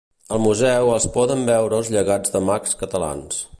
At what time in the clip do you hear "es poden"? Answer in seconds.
0.93-1.45